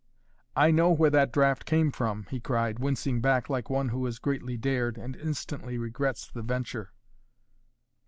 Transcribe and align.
"I 0.55 0.71
know 0.71 0.89
where 0.91 1.11
that 1.11 1.31
draft 1.31 1.63
came 1.63 1.91
from," 1.91 2.25
he 2.31 2.39
cried, 2.39 2.79
wincing 2.79 3.21
back 3.21 3.51
like 3.51 3.69
one 3.69 3.89
who 3.89 4.03
has 4.05 4.17
greatly 4.17 4.57
dared, 4.57 4.97
and 4.97 5.15
instantly 5.15 5.77
regrets 5.77 6.27
the 6.27 6.41
venture. 6.41 6.91